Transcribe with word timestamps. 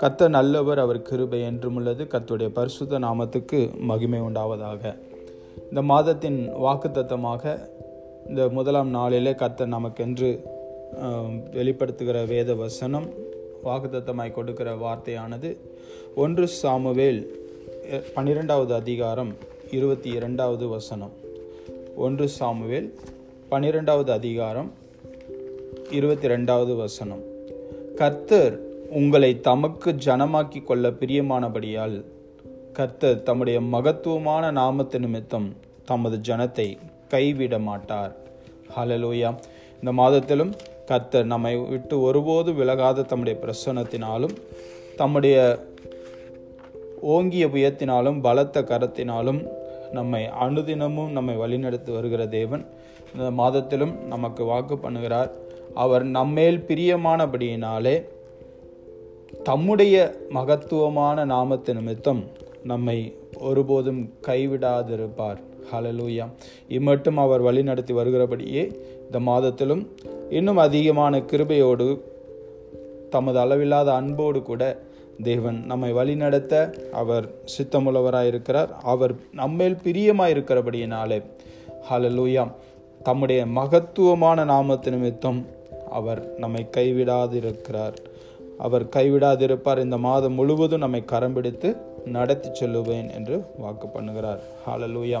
கத்த 0.00 0.28
நல்லவர் 0.28 0.78
அவர் 0.78 0.98
கிருபை 1.02 1.38
என்றும் 1.42 1.76
உள்ளது. 1.76 2.02
கத்துடைய 2.12 2.48
பரிசுத்த 2.58 2.98
நாமத்துக்கு 2.98 3.78
மகிமை 3.88 4.20
உண்டாவதாக. 4.20 4.94
இந்த 5.68 5.82
மாதத்தின் 5.82 6.38
வாக்குத்தத்தமாக 6.64 7.54
இந்த 8.28 8.48
முதலாம் 8.48 8.90
நாளிலே 8.90 9.32
கத்த 9.32 9.66
நமக்கென்று 9.74 10.30
வெளிப்படுத்துகிற 11.56 12.26
வேத 12.26 12.54
வசனம் 12.54 13.08
வாக்குத்தத்தமாய் 13.64 14.32
கொடுக்கிற 14.32 14.74
வார்த்தையானது 14.84 15.50
ஒன்று 16.14 16.46
சாமுவேல் 16.60 17.20
பன்னிரெண்டாவது 18.14 18.74
அதிகாரம் 18.74 19.32
இருபத்தி 19.70 20.10
இரண்டாவது 20.10 20.68
வசனம். 20.68 21.12
ஒன்று 21.96 22.28
சாமுவேல் 22.28 22.88
பன்னிரெண்டாவது 23.48 24.12
அதிகாரம் 24.12 24.70
இருபத்தி 25.90 26.28
ரெண்டாவது 26.28 26.76
வசனம். 26.84 27.22
கர்த்தர் 27.96 28.56
உங்களை 28.88 29.40
தமக்கு 29.40 29.92
ஜனமாக்கி 29.92 30.64
கொள்ள 30.64 30.90
பிரியமானபடியால் 30.90 32.04
கர்த்தர் 32.72 33.22
தம்முடைய 33.22 33.60
மகத்துவமான 33.60 34.52
நாமத்து 34.52 34.98
நிமித்தம் 34.98 35.56
தமது 35.84 36.16
ஜனத்தை 36.16 36.78
கைவிட 37.08 37.58
மாட்டார். 37.58 38.16
ஹalleluya 38.76 39.34
இந்த 39.80 39.92
மாதத்திலும் 40.02 40.52
கர்த்தர் 40.86 41.24
நம்மை 41.24 41.56
விட்டு 41.56 42.00
ஒருபோது 42.00 42.52
விலகாத 42.52 43.02
தம்முடைய 43.02 43.40
பிரசன்னத்தினாலும் 43.44 44.34
தம்முடைய 44.96 45.58
ஓங்கிய 47.00 47.46
புயத்தினாலும் 47.46 48.20
பலத்த 48.20 48.62
கரத்தினாலும் 48.62 49.46
நம்மை 49.92 50.28
அனுதினமும் 50.40 51.10
நம்மை 51.10 51.36
வழிநடத்தி 51.36 51.92
வருகிற 51.92 52.26
தேவன் 52.26 52.66
இந்த 53.14 53.30
மாதத்திலும் 53.42 53.98
நமக்கு 53.98 54.44
வாக்கு 54.44 54.74
பண்ணுகிறார். 54.74 55.30
அவர் 55.74 56.04
நம்மேல் 56.04 56.64
பிரியமானபடியினாலே 56.68 58.02
தம்முடைய 59.42 60.16
மகத்துவமான 60.28 61.26
நாமத்து 61.26 61.74
நிமித்தம் 61.74 62.24
நம்மை 62.64 63.16
ஒருபோதும் 63.40 64.12
கைவிடாதிருப்பார். 64.26 65.36
ஹலலூயா 65.72 66.28
இம்மட்டும் 66.68 67.16
அவர் 67.16 67.42
வழிநடத்தி 67.42 67.92
வருகிறபடியே 67.92 68.72
இந்த 69.04 69.20
மாதத்திலும் 69.20 69.86
இன்னும் 70.30 70.56
அதிகமான 70.56 71.18
கிருபையோடு 71.18 72.00
தமது 73.10 73.38
அளவில்லாத 73.38 73.94
அன்போடு 73.94 74.42
கூட 74.42 74.82
தேவன் 75.22 75.64
நம்மை 75.66 75.92
வழிநடத்த 75.92 76.74
அவர் 76.92 77.30
சித்தமுள்ளவராயிருக்கிறார். 77.58 78.68
அவர் 78.82 79.14
நம்மேல் 79.32 79.76
பிரியமாயிருக்கிறபடியினாலே. 79.84 81.22
ஹலலூயா 81.90 82.52
தம்முடைய 83.02 83.46
மகத்துவமான 83.46 84.44
நாமத்து 84.44 84.90
நிமித்தம் 84.90 85.46
அவர் 85.90 86.38
நம்மை 86.38 86.66
கைவிடாதிருக்கிறார். 86.76 87.94
அவர் 88.58 88.84
கைவிடாதிருப்பார். 88.96 89.82
இந்த 89.86 89.96
மாதம் 89.96 90.32
முழுவதும் 90.32 90.84
நம்மை 90.84 91.04
கரம் 91.04 91.32
பிடித்து 91.32 91.76
நடத்தி 92.04 92.48
செல்லுவேன் 92.60 93.08
என்று 93.14 93.36
வாக்கு 93.58 93.86
பண்ணுகிறார். 93.94 94.40
ஹாலலூயா 94.66 95.20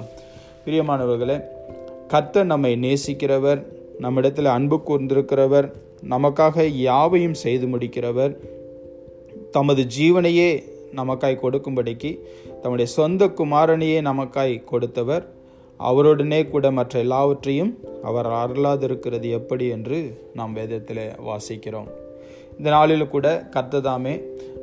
பிரியமானவர்களே 0.64 1.36
கர்த்தர் 2.08 2.50
நம்மை 2.52 2.72
நேசிக்கிறவர் 2.84 3.60
நம்மிடத்தில் 3.98 4.54
அன்பு 4.56 4.76
கூர்ந்திருக்கிறவர் 4.88 5.66
நமக்காக 6.08 6.64
யாவையும் 6.66 7.38
செய்து 7.44 7.66
முடிக்கிறவர் 7.66 8.34
தமது 9.50 9.82
ஜீவனையே 9.98 10.50
நமக்காய் 10.96 11.42
கொடுக்கும்படிக்கு 11.42 12.10
தம்முடைய 12.62 12.90
சொந்த 12.90 13.26
குமாரனையே 13.26 13.98
நமக்காய் 14.10 14.54
கொடுத்தவர். 14.64 15.24
அவருடனே 15.80 16.40
கூட 16.50 16.70
மற்ற 16.70 16.98
எல்லாவற்றையும் 16.98 17.72
அவர் 18.02 18.26
அருளாதிருக்கிறது 18.26 19.28
எப்படி 19.30 19.68
என்று 19.68 19.98
நாம் 20.34 20.52
வேதத்தில் 20.52 21.04
வாசிக்கிறோம். 21.28 21.88
இந்த 22.56 22.70
நாளில் 22.70 23.08
கூட 23.08 23.48
கர்த்ததாமே 23.56 24.14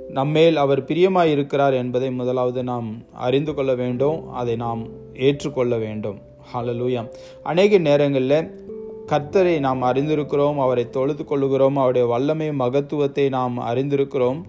நம்மேல் 0.09 0.57
அவர் 0.57 0.83
பிரியமாய் 0.83 1.31
இருக்கிறார் 1.31 1.73
என்பதை 1.73 2.11
முதலாவது 2.11 2.63
நாம் 2.63 2.89
அறிந்து 3.13 3.53
கொள்ள 3.53 3.75
வேண்டும் 3.75 4.31
அதை 4.31 4.55
நாம் 4.55 4.81
ஏற்றுக்கொள்ள 5.13 5.77
வேண்டும். 5.77 6.17
ஹalleluya 6.53 7.01
அநேக 7.43 7.77
நேரங்களில் 7.77 8.63
கர்த்தரை 9.07 9.59
நாம் 9.59 9.81
அறிந்திருக்கிறோம் 9.83 10.57
அவரை 10.57 10.89
தொழுது 10.89 11.23
கொள்ளுகிறோம் 11.23 11.75
அவருடைய 11.75 12.07
வல்லமை 12.07 12.51
மகத்துவத்தை 12.51 13.29
நாம் 13.29 13.59
அறிந்திருக்கிறோம். 13.59 14.41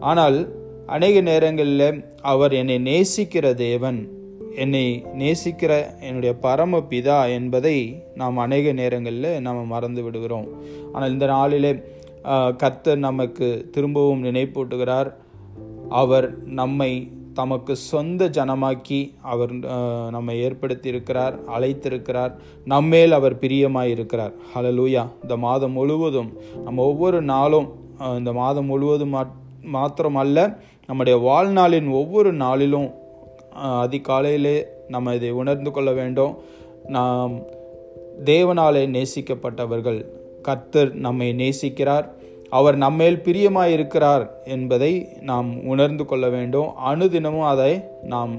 ஆனால் 0.00 0.38
அநேக 0.86 1.20
நேரங்களில் 1.20 2.04
அவர் 2.22 2.52
என்னை 2.52 2.76
நேசிக்கிற 2.82 3.54
தேவன் 3.54 4.08
என்னை 4.56 5.04
நேசிக்கிற 5.18 6.00
என்னுடைய 6.00 6.32
பரம 6.34 6.78
பிதா 6.90 7.18
என்பதை 7.32 8.02
நாம் 8.14 8.36
அநேக 8.36 8.72
நேரங்களில் 8.72 9.40
நாம் 9.40 9.66
மறந்து 9.66 10.02
விடுகிறோம். 10.02 10.48
ஆனால் 10.92 11.12
இந்த 11.12 11.26
நாளிலே 11.26 11.72
கர்த்தர் 12.56 12.98
நமக்கு 12.98 13.68
திரும்பவும் 13.72 14.24
நினைப்பூட்டுகிறார். 14.24 15.14
அவர் 15.88 16.44
நம்மை 16.44 17.12
தமக்கு 17.34 17.76
சொந்த 17.76 18.28
ஜனமாக்கி 18.28 19.14
அவர் 19.22 19.52
நம்மை 20.10 20.40
ஏற்படுத்தி 20.40 20.88
இருக்கிறார் 20.88 21.44
அழைத்திருக்கிறார். 21.44 22.34
நம்மேல் 22.64 23.12
அவர் 23.12 23.38
பிரியமாயிருக்கிறார். 23.38 24.32
இருக்கிறார் 24.54 25.06
இந்த 25.22 25.36
மாதம் 25.36 25.72
முழுவதும் 25.72 26.32
நம்ம 26.64 26.82
ஒவ்வொரு 26.82 27.22
நாளும் 27.22 27.72
இந்த 28.16 28.32
மாதம் 28.32 28.64
முழுவதும் 28.64 29.14
மாத்- 29.14 29.32
மாத்திரமல்ல 29.72 30.56
நம்முடைய 30.86 31.18
வாழ்நாளின் 31.18 31.90
ஒவ்வொரு 31.90 32.32
நாளிலும் 32.32 32.90
அதிகாலையிலே 33.64 34.62
நம்ம 34.88 35.14
இதை 35.14 35.30
உணர்ந்து 35.30 35.70
கொள்ள 35.70 35.92
வேண்டும். 35.92 36.36
நாம் 36.86 37.32
தேவனாலே 38.24 38.86
நேசிக்கப்பட்டவர்கள். 38.86 40.22
கர்த்தர் 40.44 40.90
நம்மை 41.06 41.28
நேசிக்கிறார். 41.42 42.06
அவர் 42.58 42.76
நம்மேல் 42.76 43.22
பிரியமாயிருக்கிறார் 43.24 44.24
என்பதை 44.44 44.90
நாம் 45.20 45.48
உணர்ந்து 45.66 46.04
கொள்ள 46.04 46.26
வேண்டும். 46.28 46.68
அனுதினமும் 46.90 47.48
அதை 47.52 47.72
நாம் 48.02 48.34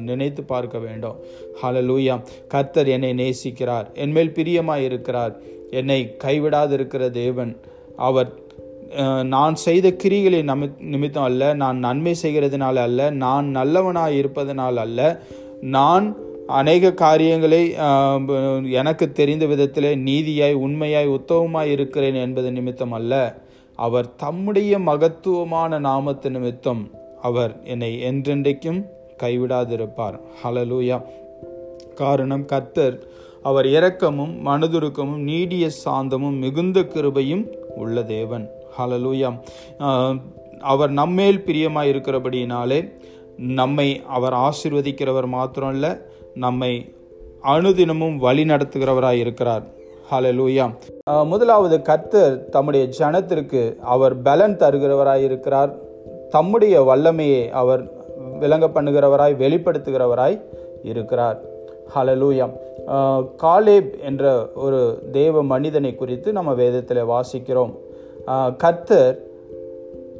நினைத்து 0.00 0.42
பார்க்க 0.52 0.78
வேண்டும். 0.78 1.16
ஹலலூயா 1.62 2.16
கர்த்தர் 2.48 2.88
என்னை 2.88 3.12
நேசிக்கிறார். 3.22 3.86
என்மேல் 3.94 4.34
பிரியமாயிருக்கிறார். 4.36 5.34
என்னை 5.70 5.98
கைவிடாதிருக்கிற 6.24 7.10
தேவன். 7.22 7.52
அவர் 7.96 8.30
நான் 9.22 9.56
செய்த 9.64 9.88
கிரிகளை 10.02 10.40
நமி 10.50 10.68
நிமித்தம் 10.92 11.28
அல்ல. 11.30 11.52
நான் 11.62 11.78
நன்மை 11.78 12.14
செய்கிறதுனால 12.22 12.76
அல்ல. 12.86 13.10
நான் 13.24 13.46
நல்லவனாய் 13.56 14.16
இருப்பதனால் 14.20 14.76
அல்ல. 14.76 15.00
நான் 15.60 16.06
அநேக 16.56 16.92
காரியங்களை 17.00 17.60
எனக்கு 18.80 19.06
தெரிந்த 19.18 19.44
விதத்திலே 19.46 19.90
நீதியாய் 20.08 20.54
உண்மையாய் 20.66 21.08
உத்தவமாய் 21.08 21.72
இருக்கிறேன் 21.74 22.14
என்பது 22.14 22.48
நிமித்தம் 22.52 22.94
அல்ல. 22.98 23.12
அவர் 23.78 24.08
தம்முடைய 24.16 24.78
மகத்துவமான 24.78 25.80
நாமத்து 25.80 26.28
நிமித்தம் 26.36 26.82
அவர் 27.22 27.52
என்னை 27.64 27.90
என்றென்றைக்கும் 28.10 28.80
கைவிடாதிருப்பார். 29.22 30.16
ஹலலூயா 30.40 30.98
காரணம் 31.94 32.44
கர்த்தர் 32.44 32.96
அவர் 33.42 33.66
இரக்கமும் 33.66 34.34
மனதுருக்கமும் 34.46 35.22
நீடிய 35.30 35.64
சாந்தமும் 35.84 36.38
மிகுந்த 36.38 36.80
கிருபையும் 36.94 37.44
உள்ள 37.76 38.02
தேவன். 38.14 38.46
ஹலலூயா 38.78 39.30
அவர் 40.72 40.92
நம்மேல் 41.00 41.44
பிரியமாய் 41.46 41.90
இருக்கிறபடியினாலே 41.92 42.80
நம்மை 43.60 43.88
அவர் 44.16 44.34
ஆசிர்வதிக்கிறவர் 44.46 45.28
மாத்திரம் 45.34 45.72
இல்லை 45.72 45.90
நம்மை 46.44 46.72
அனுதினமும் 47.52 48.16
வழி 48.24 48.44
நடத்துகிறவராய் 48.52 49.20
இருக்கிறார். 49.24 49.64
ஹலலூயா 50.10 50.66
முதலாவது 51.32 51.76
கர்த்தர் 51.88 52.34
தம்முடைய 52.54 52.84
ஜனத்திற்கு 52.98 53.62
அவர் 53.94 54.14
பலன் 54.28 54.56
தருகிறவராய் 54.62 55.24
இருக்கிறார். 55.28 55.72
தம்முடைய 56.34 56.74
வல்லமையை 56.88 57.44
அவர் 57.62 57.82
விளங்க 58.42 58.66
பண்ணுகிறவராய் 58.74 59.38
வெளிப்படுத்துகிறவராய் 59.42 60.38
இருக்கிறார். 60.92 61.38
ஹalleluya 61.94 62.46
காலேப் 63.42 63.92
என்ற 64.08 64.24
ஒரு 64.64 64.80
தேவ 65.12 65.42
மனிதனை 65.52 65.90
குறித்து 66.00 66.28
நம்ம 66.38 66.50
வேதத்தில் 66.62 67.08
வாசிக்கிறோம். 67.12 67.72
கர்த்தர் 68.62 69.16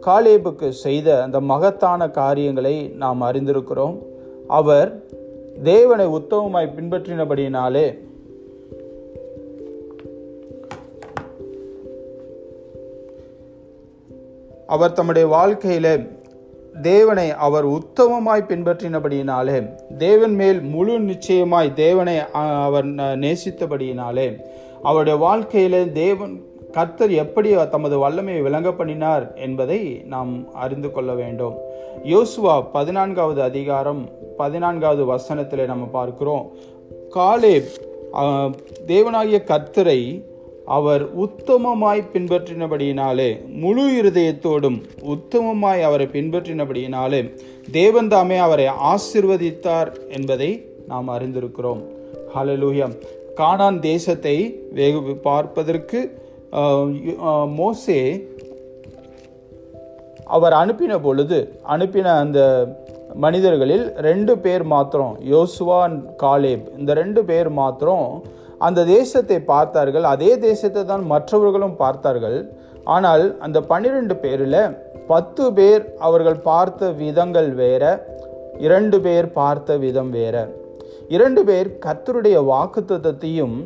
காலேபுக்கு 0.07 0.69
செய்த 0.85 1.09
அந்த 1.27 1.39
மகத்தான 1.53 2.11
காரியங்களை 2.21 2.75
நாம் 3.03 3.27
அறிந்திருக்கிறோம். 3.29 3.97
அவர் 4.59 4.91
தேவனை 5.65 6.07
உத்தமமாய் 6.15 6.75
பின்பற்றினபடியினாலே 6.77 7.87
அவர் 14.69 14.93
தம்முடைய 14.93 15.27
வாழ்க்கையில 15.29 15.89
தேவனை 16.83 17.31
அவர் 17.39 17.67
உத்தமமாய் 17.71 18.49
பின்பற்றினபடியினாலே 18.49 19.57
தேவன் 19.99 20.35
மேல் 20.35 20.61
முழு 20.65 21.01
நிச்சயமாய் 21.03 21.75
தேவனை 21.75 22.17
அஹ், 22.33 22.63
அவர் 22.63 22.87
நேசித்தபடியினாலே 23.21 24.27
அவருடைய 24.83 25.19
வாழ்க்கையில 25.25 25.93
தேவன் 25.95 26.35
கர்த்தர் 26.79 27.13
எப்படி 27.25 27.51
தமது 27.75 27.97
வல்லமையை 28.03 28.41
விளங்க 28.47 28.71
பண்ணினார் 28.79 29.25
என்பதை 29.47 29.81
நாம் 30.15 30.33
அறிந்து 30.65 30.89
கொள்ள 30.97 31.11
வேண்டும். 31.23 31.55
யோசுவா 32.15 32.55
பதினான்காவது 32.77 33.41
அதிகாரம் 33.51 34.03
பதினான்காவது 34.41 35.05
வசனத்தில் 35.13 35.71
நம்ம 35.71 35.85
பார்க்கிறோம். 35.99 36.45
காலேப் 37.17 37.71
தேவனாகிய 38.93 39.39
கர்த்தரை 39.53 40.01
அவர் 40.77 41.03
உத்தமமாய் 41.25 42.03
பின்பற்றினபடியினாலே 42.15 43.29
முழு 43.63 43.85
இருதயத்தோடும் 44.01 44.79
உத்தமமாய் 45.15 45.83
அவரை 45.89 46.07
பின்பற்றினபடியினாலே 46.17 47.21
தேவன் 47.79 48.11
தாமே 48.15 48.39
அவரை 48.47 48.67
ஆசிர்வதித்தார் 48.93 49.91
என்பதை 50.17 50.51
நாம் 50.93 51.09
அறிந்திருக்கிறோம். 51.17 51.83
ஹலலூயம் 52.35 52.95
காணான் 53.41 53.79
தேசத்தை 53.91 54.37
வெகு 54.79 55.17
பார்ப்பதற்கு 55.29 56.01
மோசே 57.59 58.01
அவர் 60.37 60.55
அனுப்பின 60.61 60.95
பொழுது 61.07 61.39
அனுப்பின 61.75 62.15
அந்த 62.23 62.41
மனிதர்களில் 63.25 63.85
ரெண்டு 64.09 64.33
பேர் 64.45 64.65
மாத்திரம் 64.73 65.15
யோசுவா 65.35 65.79
காலேப் 66.25 66.67
இந்த 66.79 66.91
ரெண்டு 67.01 67.21
பேர் 67.29 67.51
மாத்திரம் 67.61 68.09
அந்த 68.67 68.85
தேசத்தை 68.97 69.39
பார்த்தார்கள். 69.53 70.07
அதே 70.15 70.31
தேசத்தை 70.47 70.83
தான் 70.85 71.05
மற்றவர்களும் 71.13 71.77
பார்த்தார்கள். 71.83 72.39
ஆனால் 72.95 73.25
அந்த 73.47 73.59
பன்னிரெண்டு 73.71 74.15
பேரில் 74.25 74.61
பத்து 75.13 75.45
பேர் 75.59 75.83
அவர்கள் 76.07 76.39
பார்த்த 76.49 76.91
விதங்கள் 77.03 77.51
வேற 77.63 77.85
இரண்டு 78.67 78.99
பேர் 79.07 79.29
பார்த்த 79.39 79.77
விதம் 79.85 80.11
வேற. 80.19 80.37
இரண்டு 81.17 81.43
பேர் 81.49 81.69
கத்தருடைய 81.85 82.39
வாக்குத்தத்தையும் 82.53 83.57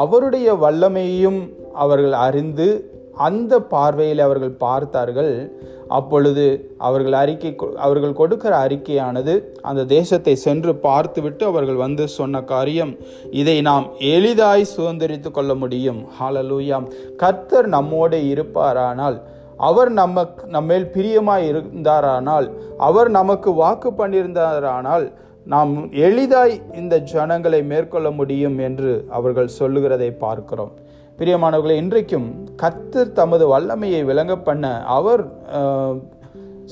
அவருடைய 0.00 0.48
வல்லமையையும் 0.64 1.40
அவர்கள் 1.76 2.12
அறிந்து 2.12 2.90
அந்த 3.14 3.60
பார்வையில் 3.60 4.18
அவர்கள் 4.18 4.50
பார்த்தார்கள். 4.50 5.52
அப்பொழுது 5.88 6.74
அவர்கள் 6.78 7.12
அறிக்கை 7.12 7.54
கொ- 7.58 7.72
அவர்கள் 7.72 8.12
கொடுக்கிற 8.12 8.66
அறிக்கையானது 8.66 9.42
அந்த 9.62 9.84
தேசத்தை 9.84 10.34
சென்று 10.34 10.74
பார்த்துவிட்டு 10.74 11.46
அவர்கள் 11.46 11.74
வந்து 11.74 12.08
சொன்ன 12.08 12.42
காரியம் 12.42 12.96
இதை 13.30 13.60
நாம் 13.60 13.86
எளிதாய் 13.98 14.66
சுதந்திரித்து 14.76 15.30
கொள்ள 15.30 15.54
முடியும். 15.54 16.06
ஹாலலூயாம் 16.20 16.90
கர்த்தர் 17.16 17.66
நம்மோடு 17.66 18.18
இருப்பாரானால் 18.18 19.20
அவர் 19.56 19.90
நமக்கு 19.90 20.46
நம்மேல் 20.46 20.90
பிரியமாய் 20.94 21.46
இருந்தாரானால் 21.52 22.50
அவர் 22.78 23.08
நமக்கு 23.08 23.52
வாக்கு 23.52 23.90
பண்ணியிருந்தாரானால் 23.90 25.12
நாம் 25.44 25.92
எளிதாய் 25.92 26.62
இந்த 26.74 26.98
ஜனங்களை 26.98 27.62
மேற்கொள்ள 27.62 28.10
முடியும் 28.10 28.58
என்று 28.58 29.06
அவர்கள் 29.10 29.46
சொல்லுகிறதை 29.46 30.10
பார்க்கிறோம். 30.10 30.72
பிரியமானவர்களே 31.18 31.70
இன்றைக்கும் 31.70 32.48
கத்தர் 32.62 33.12
தமது 33.12 33.46
வல்லமையை 33.46 34.04
விளங்க 34.04 34.36
பண்ண 34.36 34.84
அவர் 34.84 35.32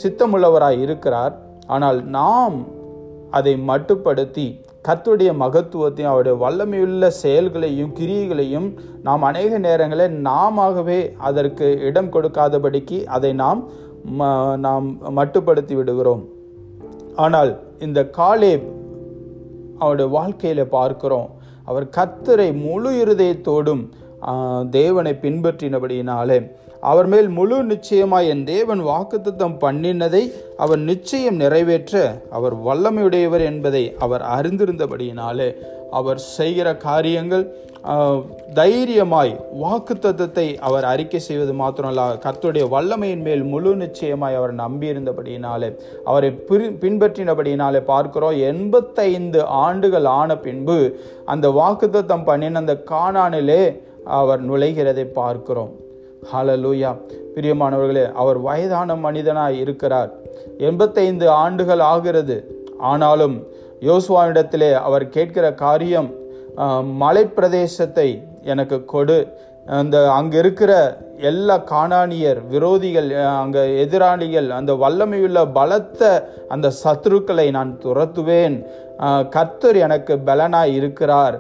சித்தமுள்ளவராய் 0.03 0.81
இருக்கிறார். 0.81 1.39
ஆனால் 1.67 2.07
நாம் 2.07 2.65
அதை 3.31 3.55
மட்டுப்படுத்தி 3.55 4.61
கத்துடைய 4.89 5.33
மகத்துவத்தையும் 5.33 6.03
அவருடைய 6.03 6.39
வல்லமையுள்ள 6.39 7.07
செயல்களையும் 7.07 7.93
கிரியைகளையும் 7.95 8.75
நாம் 9.03 9.23
அநேக 9.23 9.59
நேரங்களில் 9.59 10.23
நாமாகவே 10.23 11.13
அதற்கு 11.17 11.79
இடம் 11.79 12.13
கொடுக்காதபடிக்கு 12.13 13.05
அதை 13.05 13.33
நாம் 13.33 13.69
ம- 14.19 14.57
நாம் 14.57 14.99
மட்டுப்படுத்தி 15.17 15.75
விடுகிறோம். 15.75 16.29
ஆனால் 17.17 17.61
இந்த 17.79 18.11
காலேப் 18.17 18.65
அவருடைய 19.79 20.11
வாழ்க்கையில் 20.11 20.69
பார்க்கிறோம். 20.69 21.31
அவர் 21.65 21.87
கர்த்தரை 21.87 22.61
முழு 22.63 22.91
இருதயத்தோடும் 22.91 23.89
தேவனை 24.71 25.13
பின்பற்றினபடியினாலே 25.23 26.51
அவர் 26.81 27.07
மேல் 27.07 27.29
முழு 27.29 27.65
நிச்சயமாய் 27.65 28.29
என் 28.29 28.45
தேவன் 28.45 28.81
வாக்குத்தத்தம் 28.81 29.59
பண்ணினதை 29.61 30.33
அவர் 30.57 30.79
நிச்சயம் 30.79 31.37
நிறைவேற்ற 31.37 32.21
அவர் 32.31 32.55
வல்லமையுடையவர் 32.55 33.41
என்பதை 33.41 33.95
அவர் 33.99 34.23
அறிந்திருந்தபடியினாலே 34.23 35.55
அவர் 35.91 36.19
செய்கிற 36.19 36.77
காரியங்கள் 36.77 37.53
தைரியமாய் 38.55 39.41
வாக்குத்தத்தத்தை 39.63 40.57
அவர் 40.57 40.85
அறிக்கை 40.85 41.21
செய்வது 41.21 41.53
மாத்திரமல்ல 41.53 42.19
கத்துடைய 42.19 42.65
வல்லமையின் 42.71 43.23
மேல் 43.23 43.43
முழு 43.43 43.77
நிச்சயமாய் 43.77 44.35
அவர் 44.35 44.57
நம்பியிருந்தபடியினாலே 44.57 45.77
அவரை 46.05 46.31
பின்பற்றினபடியினாலே 46.81 47.81
பார்க்கிறோம். 47.81 48.37
எண்பத்தைந்து 48.37 49.45
ஆண்டுகள் 49.45 50.05
ஆன 50.05 50.39
பின்பு 50.39 51.01
அந்த 51.25 51.49
வாக்குத்தத்தம் 51.49 52.25
பண்ணின 52.25 52.59
அந்த 52.59 52.83
காணானிலே 52.91 53.83
அவர் 54.19 54.43
நுழைகிறதை 54.51 55.05
பார்க்கிறோம். 55.21 55.73
ஹலலூயா 56.33 56.91
பிரியமானவர்களே 57.35 58.05
அவர் 58.23 58.39
வயதான 58.39 58.95
மனிதனாய் 59.05 59.57
இருக்கிறார். 59.63 60.11
எண்பத்தைந்து 60.69 61.27
ஆண்டுகள் 61.31 61.83
ஆகிறது. 61.93 62.37
ஆனாலும் 62.79 63.37
யோசுவாவிடத்திலே 63.89 64.71
அவர் 64.87 65.09
கேட்கிற 65.09 65.47
காரியம் 65.65 66.11
மலை 67.03 67.23
மலைப்பிரதேசத்தை 67.25 68.09
எனக்கு 68.53 68.77
கொடு. 68.85 69.19
அந்த 69.67 69.97
அங்கே 70.11 70.37
இருக்கிற 70.39 70.73
எல்லா 71.31 71.57
காணானியர் 71.71 72.41
விரோதிகள் 72.53 73.09
அங்கே 73.43 73.63
எதிராளிகள் 73.85 74.49
அந்த 74.51 74.73
வல்லமையுள்ள 74.83 75.53
பலத்த 75.53 76.03
அந்த 76.49 76.73
சத்துருக்களை 76.83 77.47
நான் 77.57 77.79
துரத்துவேன். 77.85 78.57
கர்த்தர் 79.37 79.77
எனக்கு 79.77 80.15
பலனாய் 80.27 80.75
இருக்கிறார். 80.81 81.37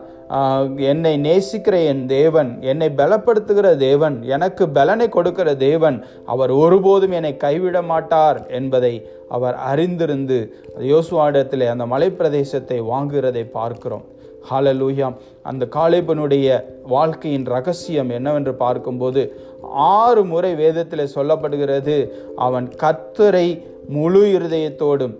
என்னை 0.76 1.20
நேசிக்கிற 1.20 1.84
என் 1.86 2.06
தேவன் 2.06 2.60
என்னை 2.60 2.88
பலப்படுத்துகிற 2.96 3.76
தேவன் 3.76 4.22
எனக்கு 4.22 4.68
பலனை 4.68 5.08
கொடுக்கிற 5.08 5.54
தேவன் 5.54 6.04
அவர் 6.26 6.50
ஒருபோதும் 6.50 7.10
என்னை 7.10 7.36
கைவிட 7.36 7.82
மாட்டார் 7.82 8.46
என்பதை 8.46 9.06
அவர் 9.28 9.54
அறிந்திருந்து 9.54 10.52
யோசுவாடத்தில் 10.78 11.68
அந்த 11.68 11.86
மலைப்பிரதேசத்தை 11.86 12.80
வாங்குகிறதை 12.80 13.50
பார்க்கிறோம். 13.50 14.04
ஹாலலூயா 14.50 15.16
அந்த 15.42 15.68
காலேபனுடைய 15.70 16.64
வாழ்க்கையின் 16.82 17.44
ரகசியம் 17.44 18.10
என்னவென்று 18.10 18.54
பார்க்கும்போது 18.54 19.36
ஆறு 19.72 20.24
முறை 20.24 20.54
வேதத்தில் 20.54 21.12
சொல்லப்படுகிறது 21.14 22.10
அவன் 22.36 22.68
கத்துரை 22.82 23.62
முழு 23.88 24.38
இருதயத்தோடும் 24.38 25.14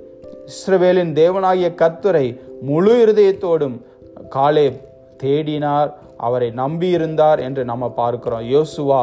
இஸ்ரவேலின் 0.47 1.13
தேவனாகிய 1.13 1.75
கத்துரை 1.75 2.41
முழு 2.63 3.05
இருதயத்தோடும் 3.05 3.81
காலேப் 4.29 4.81
தேடினார் 5.23 5.91
அவரை 6.17 6.49
நம்பியிருந்தார் 6.51 7.41
என்று 7.41 7.65
நம்ம 7.65 7.89
பார்க்கிறோம். 7.89 8.45
யோசுவா 8.55 9.03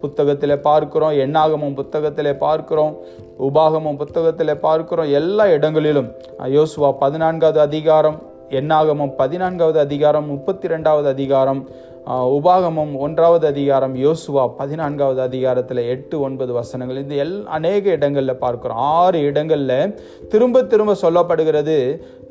புத்தகத்தில் 0.00 0.60
பார்க்கிறோம் 0.60 1.10
எண்ணாகமும் 1.10 1.74
புத்தகத்தில் 1.74 2.36
பார்க்கிறோம் 2.36 2.92
உபாகமும் 3.38 3.96
புத்தகத்தில் 3.96 4.60
பார்க்கிறோம் 4.66 5.10
எல்லா 5.10 5.46
இடங்களிலும். 5.46 6.10
யோசுவா 6.56 6.90
பதினான்காவது 6.98 7.60
அதிகாரம் 7.60 8.18
எண்ணாகமும் 8.50 9.14
பதினான்காவது 9.16 9.78
அதிகாரம் 9.78 10.26
முப்பத்தி 10.26 10.68
ரெண்டாவது 10.68 11.06
அதிகாரம் 11.06 11.68
உபாகமம் 12.08 12.92
ஒன்றாவது 13.04 13.44
அதிகாரம் 13.46 13.94
யோசுவா 14.04 14.44
பதினான்காவது 14.58 15.20
அதிகாரத்தில் 15.20 15.80
எட்டு 15.94 16.16
ஒன்பது 16.26 16.52
வசனங்கள். 16.58 17.00
இது 17.02 17.16
எல் 17.24 17.34
அநேக 17.56 17.90
இடங்களில் 17.96 18.40
பார்க்கிறோம். 18.44 18.80
ஆறு 19.00 19.18
இடங்களில் 19.30 19.92
திரும்ப 20.32 20.62
திரும்ப 20.62 20.94
சொல்லப்படுகிறது 21.02 21.76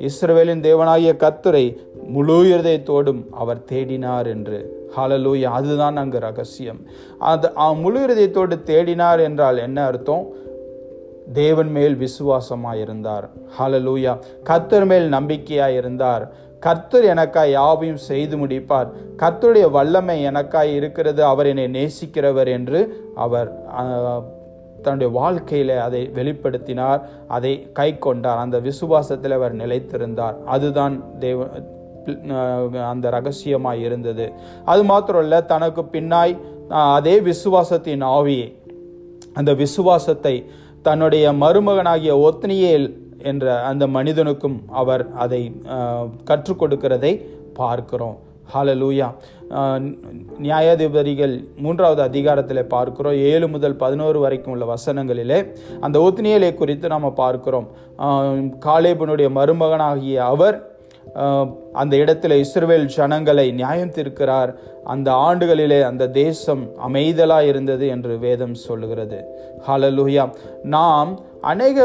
இஸ்ரவேலின் 0.08 0.64
தேவனாகிய 0.68 1.12
கத்துரை 1.24 1.64
முழு 2.16 2.38
இருதயத்தோடும் 2.54 3.22
அவர் 3.42 3.62
தேடினார் 3.72 4.28
என்று. 4.34 4.58
ஹலலூயா 4.96 5.52
அதுதான் 5.60 5.96
அங்கு 6.02 6.18
ரகசியம். 6.28 6.80
அது 7.32 7.52
முழு 7.84 8.00
இருதயத்தோடு 8.06 8.58
தேடினார் 8.72 9.22
என்றால் 9.28 9.64
என்ன 9.68 9.78
அர்த்தம்? 9.92 10.26
தேவன் 11.40 11.70
மேல் 11.76 11.96
விசுவாசமாக 12.02 12.82
இருந்தார் 12.84 13.24
ஹலலூயா 13.56 14.12
கத்தர் 14.50 14.86
மேல் 14.90 15.08
நம்பிக்கையாக 15.16 15.78
இருந்தார் 15.80 16.24
கர்த்தர் 16.60 17.04
எனக்காய் 17.04 17.50
யாவையும் 17.50 18.02
செய்து 18.10 18.36
முடிப்பார். 18.36 18.88
கர்த்தருடைய 19.16 19.66
வல்லமை 19.70 20.16
எனக்காய் 20.30 20.74
இருக்கிறது. 20.74 21.24
அவர் 21.24 21.46
என்னை 21.46 21.66
நேசிக்கிறவர் 21.78 22.50
என்று 22.58 22.80
அவர் 23.14 23.50
தன்னுடைய 24.82 25.12
வாழ்க்கையில் 25.12 25.74
அதை 25.78 26.00
வெளிப்படுத்தினார். 26.14 27.00
அதை 27.28 27.52
கை 27.72 27.90
கொண்டார். 27.98 28.42
அந்த 28.44 28.58
விசுவாசத்தில் 28.58 29.36
அவர் 29.38 29.56
நிலைத்திருந்தார். 29.56 30.36
அதுதான் 30.44 31.18
தேவ 31.18 31.46
அந்த 32.90 33.06
ரகசியமாக 33.10 33.76
இருந்தது. 33.76 34.26
அது 34.64 34.82
மாத்திரம் 34.84 35.22
இல்லை 35.22 35.40
தனக்கு 35.46 35.82
பின்னாய் 35.84 36.36
அதே 36.98 37.16
விசுவாசத்தின் 37.20 38.04
ஆவியை 38.18 38.48
அந்த 39.34 39.50
விசுவாசத்தை 39.54 40.34
தன்னுடைய 40.86 41.32
மருமகனாகிய 41.42 42.12
ஒத்னியேல் 42.28 42.86
என்ற 43.22 43.60
அந்த 43.62 43.86
மனிதனுக்கும் 43.86 44.62
அவர் 44.68 45.06
அதை 45.24 45.42
கற்றுக் 46.24 46.62
கொடுக்கிறதை 46.62 47.12
பார்க்கிறோம். 47.54 48.16
ஹalleluya. 48.54 49.08
நியாயாதிபதிகள் 50.42 51.34
மூன்றாவது 51.56 52.02
அதிகாரத்தில் 52.02 52.70
பார்க்கிறோம். 52.74 53.16
ஏழு 53.30 53.48
முதல் 53.48 53.76
பதினோரு 53.76 54.18
வரைக்கும் 54.18 54.52
உள்ள 54.52 54.74
வசனங்களிலே 54.74 55.38
அந்த 55.80 55.98
ஒத்னியலை 56.06 56.54
குறித்து 56.54 56.88
நாம் 56.88 57.14
பார்க்கிறோம். 57.14 57.68
காலேபனுடைய 58.66 59.28
மருமகனாகிய 59.38 60.14
அவர் 60.14 60.56
அந்த 61.72 61.96
இடத்துல 61.96 62.32
இஸ்ரேல் 62.44 62.86
ஜனங்களை 62.86 63.50
நியாயம் 63.50 63.94
தீர்க்கிறார். 63.96 64.50
அந்த 64.84 65.12
ஆண்டுகளிலே 65.12 65.82
அந்த 65.82 66.08
தேசம் 66.08 66.68
அமைதலாக 66.88 67.46
இருந்தது 67.46 67.86
என்று 67.86 68.18
வேதம் 68.18 68.54
சொல்லுகிறது. 68.54 69.18
ஹalleluya. 69.68 70.24
நாம் 70.62 71.20
அநேக 71.40 71.78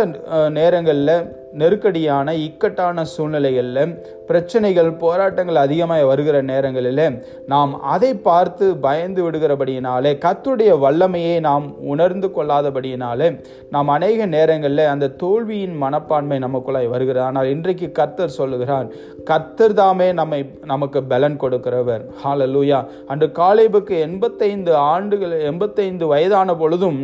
நேரங்களில் 0.50 1.16
நெருக்கடியான 1.60 2.34
இக்கட்டான 2.46 3.06
சூழ்நிலைகளில் 3.14 3.94
பிரச்சனைகள் 4.28 4.90
போராட்டங்கள் 5.02 5.60
அதிகமாக 5.64 6.04
வருகிற 6.06 6.38
நேரங்களில் 6.42 7.02
நாம் 7.48 7.72
அதை 7.94 8.12
பார்த்து 8.28 8.66
பயந்து 8.86 9.22
விடுகிறபடியினாலே 9.26 10.12
கத்துடைய 10.26 10.72
வல்லமையை 10.84 11.36
நாம் 11.48 11.66
உணர்ந்து 11.94 12.28
கொள்ளாதபடியினாலே 12.36 13.28
நாம் 13.70 13.92
அநேக 13.96 14.26
நேரங்களில் 14.36 14.92
அந்த 14.94 15.12
தோல்வியின் 15.24 15.76
மனப்பான்மை 15.84 16.38
நமக்குள்ளாய் 16.46 16.92
வருகிறது. 16.94 17.26
ஆனால் 17.30 17.52
இன்றைக்கு 17.56 17.90
கர்த்தர் 18.00 18.38
சொல்லுகிறார் 18.40 18.88
கர்த்தர் 19.32 19.78
தாமே 19.82 20.10
நம்மை 20.22 20.40
நமக்கு 20.72 21.00
பலன் 21.12 21.38
கொடுக்கிறவர். 21.44 22.04
ஹாலலூயா 22.24 22.80
அன்று 23.12 23.30
காலேபுக்கு 23.42 23.96
எண்பத்தைந்து 24.08 24.74
ஆண்டுகள் 24.94 25.36
எண்பத்தைந்து 25.52 26.08
வயதான 26.14 26.56
பொழுதும் 26.64 27.00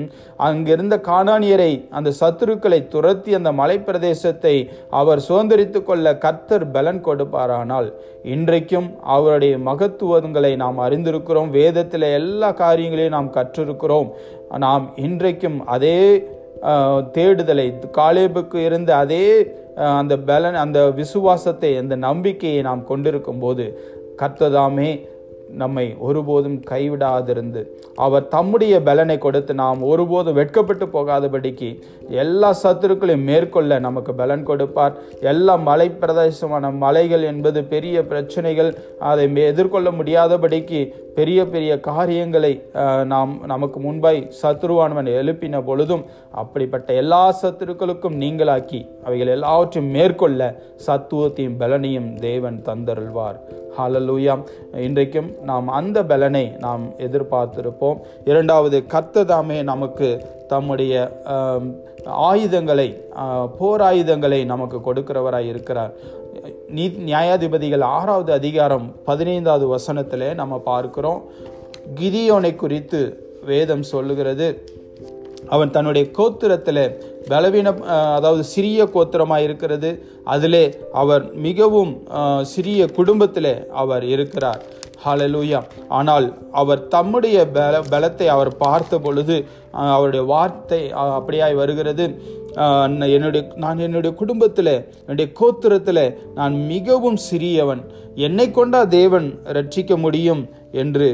அங்கிருந்த 0.47 0.95
காணானியரை 1.11 1.71
அந்த 1.97 2.13
சத்துருக்களை 2.21 2.81
துரத்தி 2.87 3.31
அந்த 3.35 3.51
மலை 3.61 3.77
தேசத்தை 4.41 4.55
அவர் 4.99 5.19
சுதந்திரித்து 5.27 5.79
கொள்ள 5.83 6.05
கர்த்தர் 6.25 6.65
பலன் 6.75 7.01
கொடுப்பாரானால் 7.07 7.87
இன்றைக்கும் 8.33 8.89
அவருடைய 9.15 9.53
மகத்துவங்களை 9.69 10.51
நாம் 10.63 10.77
அறிந்திருக்கிறோம். 10.85 11.49
வேதத்தில் 11.59 12.07
எல்லா 12.19 12.49
காரியங்களையும் 12.63 13.17
நாம் 13.17 13.35
கற்றிருக்கிறோம். 13.37 14.09
நாம் 14.65 14.85
இன்றைக்கும் 15.07 15.59
அதே 15.75 15.99
தேடுதலை 17.15 17.67
காலேபுக்கு 17.99 18.57
இருந்த 18.69 18.91
அதே 19.03 19.25
அந்த 19.99 20.13
பலன் 20.29 20.57
அந்த 20.63 20.79
விசுவாசத்தை 21.01 21.71
அந்த 21.81 21.95
நம்பிக்கையை 22.07 22.61
நாம் 22.69 22.81
கொண்டிருக்கும் 22.89 23.41
போது 23.43 23.65
கர்த்ததாமே 24.21 24.89
நம்மை 25.53 25.95
ஒருபோதும் 25.99 26.63
கைவிடாதிருந்து 26.69 27.61
அவர் 27.95 28.27
தம்முடைய 28.27 28.81
பலனை 28.81 29.17
கொடுத்து 29.17 29.53
நாம் 29.53 29.81
ஒருபோதும் 29.81 30.33
வெட்கப்பட்டு 30.33 30.85
போகாதபடிக்கு 30.85 31.83
எல்லா 32.09 32.55
சத்துருக்களையும் 32.63 33.23
மேற்கொள்ள 33.23 33.79
நமக்கு 33.79 34.13
பலன் 34.13 34.43
கொடுப்பார். 34.43 34.93
எல்லா 35.19 35.55
மலை 35.55 35.89
பிரதேசமான 35.89 36.71
மலைகள் 36.71 37.21
என்பது 37.21 37.63
பெரிய 37.63 38.05
பிரச்சனைகள். 38.05 38.77
அதை 38.99 39.35
எதிர்கொள்ள 39.35 39.91
முடியாதபடிக்கு 39.91 40.93
பெரிய 41.19 41.39
பெரிய 41.53 41.71
காரியங்களை 41.89 42.51
நாம் 43.13 43.31
நமக்கு 43.51 43.77
முன்பாய் 43.85 44.19
சத்துருவானவன் 44.41 45.09
எழுப்பின 45.19 45.61
பொழுதும் 45.69 46.03
அப்படிப்பட்ட 46.41 46.89
எல்லா 47.01 47.23
சத்துருக்களுக்கும் 47.41 48.19
நீங்களாக்கி 48.23 48.81
அவைகள் 49.05 49.33
எல்லாவற்றையும் 49.37 49.91
மேற்கொள்ள 49.95 50.49
சத்துவத்தையும் 50.87 51.57
பலனையும் 51.61 52.09
தேவன் 52.27 52.59
தந்தருள்வார். 52.67 53.39
ஹாலலூயா 53.77 54.35
இன்றைக்கும் 54.87 55.29
நாம் 55.49 55.67
அந்த 55.79 55.97
பலனை 56.11 56.45
நாம் 56.65 56.85
எதிர்பார்த்திருப்போம். 57.07 57.99
இரண்டாவது 58.31 58.79
கத்ததாமே 58.95 59.59
நமக்கு 59.71 60.09
தம்முடைய 60.53 60.93
ஆயுதங்களை 62.29 62.87
போராயுதங்களை 63.19 63.49
போர் 63.57 63.83
ஆயுதங்களை 63.87 64.39
நமக்கு 64.51 64.77
கொடுக்கிறவராய் 64.85 65.49
இருக்கிறார். 65.51 65.91
நீ 66.75 66.83
நியாயாதிபதிகள் 67.09 67.83
ஆறாவது 67.97 68.31
அதிகாரம் 68.39 68.85
பதினைந்தாவது 69.07 69.65
வசனத்தில் 69.75 70.25
நம்ம 70.41 70.55
பார்க்குறோம். 70.71 71.21
கிதியோனை 71.99 72.51
குறித்து 72.63 72.99
வேதம் 73.49 73.85
சொல்லுகிறது. 73.91 74.47
அவன் 75.55 75.73
தன்னுடைய 75.75 76.05
கோத்திரத்தில் 76.17 76.83
பலவீன 77.29 77.69
அதாவது 78.17 78.43
சிறிய 78.53 78.85
கோத்திரமாக 78.95 79.45
இருக்கிறது. 79.47 79.89
அதிலே 80.33 80.65
அவர் 81.01 81.23
மிகவும் 81.47 81.93
சிறிய 82.53 82.81
குடும்பத்தில் 82.97 83.53
அவர் 83.83 84.05
இருக்கிறார். 84.15 84.61
ஹலலூயா 85.05 85.59
ஆனால் 85.97 86.25
அவர் 86.61 86.81
தம்முடைய 86.93 87.37
பல 87.57 87.75
பலத்தை 87.93 88.27
அவர் 88.35 88.51
பார்த்த 88.63 88.99
பொழுது 89.05 89.35
அவருடைய 89.93 90.23
வார்த்தை 90.33 90.81
அப்படியாய் 91.17 91.59
வருகிறது. 91.61 92.05
என்னுடைய 93.15 93.43
நான் 93.63 93.83
என்னுடைய 93.85 94.11
குடும்பத்தில் 94.21 94.73
என்னுடைய 95.01 95.27
கோத்திரத்தில் 95.39 96.03
நான் 96.37 96.55
மிகவும் 96.73 97.19
சிறியவன். 97.29 97.81
என்னை 98.27 98.45
கொண்டா 98.51 98.79
தேவன் 98.99 99.27
ரட்சிக்க 99.57 99.97
முடியும் 100.05 100.41
என்று 100.81 101.07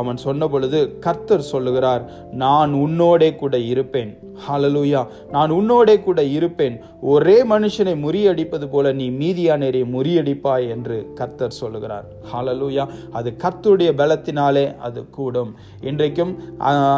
அவன் 0.00 0.18
சொன்ன 0.24 0.48
பொழுது 0.52 0.78
கர்த்தர் 1.04 1.50
சொல்லுகிறார் 1.50 2.02
நான் 2.44 2.72
உன்னோடே 2.84 3.28
கூட 3.42 3.54
இருப்பேன். 3.72 4.10
ஹாலலூயா 4.46 5.02
நான் 5.34 5.50
உன்னோடே 5.58 5.94
கூட 6.06 6.20
இருப்பேன். 6.38 6.74
ஒரே 7.12 7.36
மனுஷனை 7.52 7.94
முறியடிப்பது 8.04 8.66
போல 8.74 8.92
நீ 9.00 9.06
மீதியானரை 9.20 9.82
முறியடிப்பாய் 9.94 10.66
என்று 10.74 10.98
கர்த்தர் 11.20 11.58
சொல்லுகிறார். 11.62 12.06
ஹாலலூயா 12.32 12.86
அது 13.18 13.30
கர்த்துடைய 13.44 13.92
பலத்தினாலே 14.00 14.66
அது 14.88 15.02
கூடும். 15.18 15.52
இன்றைக்கும் 15.90 16.34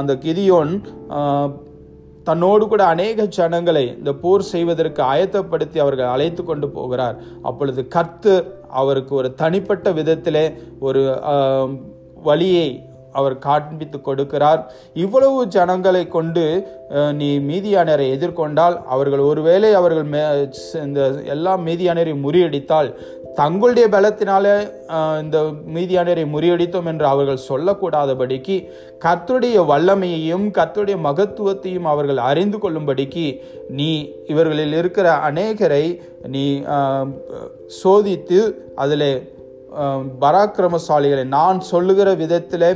அந்த 0.00 0.14
கிதியோன் 0.24 0.74
தன்னோடு 2.28 2.64
கூட 2.72 2.82
அநேக 2.94 3.26
ஜனங்களை 3.38 3.84
இந்த 3.98 4.12
போர் 4.22 4.50
செய்வதற்கு 4.52 5.02
ஆயத்தப்படுத்தி 5.12 5.78
அவர்கள் 5.84 6.12
அழைத்து 6.14 6.44
கொண்டு 6.50 6.68
போகிறார். 6.76 7.16
அப்பொழுது 7.50 7.80
கர்த்து 7.96 8.34
அவருக்கு 8.80 9.14
ஒரு 9.20 9.30
தனிப்பட்ட 9.42 9.92
விதத்திலே 10.00 10.46
ஒரு 10.88 11.02
வழியை 12.28 12.68
அவர் 13.18 13.34
காண்பித்து 13.46 13.98
கொடுக்கிறார். 14.06 14.60
இவ்வளவு 15.04 15.38
ஜனங்களை 15.54 16.02
கொண்டு 16.16 16.42
நீ 17.20 17.28
மீதியானரை 17.48 18.06
எதிர்கொண்டால் 18.16 18.76
அவர்கள் 18.94 19.22
ஒருவேளை 19.30 19.70
அவர்கள் 19.80 20.06
மே 20.12 20.20
இந்த 20.84 21.00
எல்லா 21.34 21.52
மீதியானரை 21.66 22.14
முறியடித்தால் 22.24 22.88
தங்களுடைய 23.38 23.86
பலத்தினாலே 23.88 24.54
இந்த 25.22 25.38
மீதியானரை 25.74 26.24
முறியடித்தோம் 26.30 26.88
என்று 26.88 27.06
அவர்கள் 27.06 27.46
சொல்லக்கூடாதபடிக்கு 27.48 28.56
கர்த்தருடைய 29.04 29.64
வல்லமையையும் 29.66 30.46
கர்த்தருடைய 30.50 30.96
மகத்துவத்தையும் 31.00 31.88
அவர்கள் 31.88 32.20
அறிந்து 32.24 32.58
கொள்ளும்படிக்கு 32.58 33.26
நீ 33.70 33.90
இவர்களில் 34.26 34.78
இருக்கிற 34.80 35.08
அநேகரை 35.28 35.84
நீ 36.26 36.46
சோதித்து 37.80 38.40
அதில் 38.76 39.10
பராக்கிரமசாலிகளை 40.20 41.24
நான் 41.30 41.58
சொல்லுகிற 41.62 42.08
விதத்தில் 42.14 42.68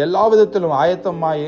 எல்லா 0.00 0.24
விதத்திலும் 0.26 0.76
ஆயத்தமாய் 0.78 1.46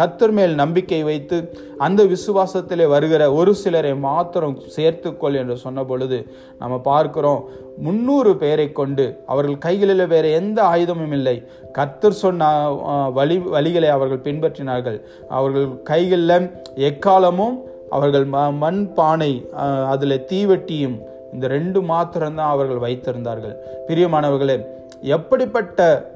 கத்தர் 0.00 0.30
மேல் 0.30 0.54
நம்பிக்கை 0.54 1.02
வைத்து 1.02 1.56
அந்த 1.78 2.04
விசுவாசத்திலே 2.04 2.86
வருகிற 2.86 3.32
ஒரு 3.32 3.54
சிலரை 3.54 3.94
மாத்திரம் 3.94 4.58
சேர்த்துக்கொள் 4.76 5.36
என்று 5.36 5.56
சொன்ன 5.56 5.84
பொழுது 5.84 6.26
நம்ம 6.58 6.78
பார்க்கிறோம் 6.78 7.48
முன்னூறு 7.76 8.36
பேரை 8.36 8.72
கொண்டு 8.72 9.22
அவர்கள் 9.26 9.58
கைகளில் 9.58 10.06
வேற 10.06 10.28
எந்த 10.28 10.62
ஆயுதமும் 10.62 11.12
இல்லை. 11.12 11.46
கத்தர் 11.78 12.10
சொன்ன 12.10 12.70
வழி 13.14 13.38
வழிகளை 13.38 13.88
அவர்கள் 13.88 14.34
பின்பற்றினார்கள். 14.34 15.00
அவர்கள் 15.28 15.82
கைகளில் 15.82 16.50
எக்காலமும் 16.76 17.60
அவர்கள் 17.90 18.28
ம- 18.28 18.56
மண் 18.56 18.92
பானை 18.92 19.48
அதில் 19.86 20.24
தீவெட்டியும் 20.32 21.00
இந்த 21.32 21.46
ரெண்டு 21.46 21.82
மாத்திரம்தான் 21.82 22.50
அவர்கள் 22.50 22.92
வைத்திருந்தார்கள். 22.92 23.54
பிரியமானவர்களே 23.88 24.64
எப்படிப்பட்ட 25.00 26.10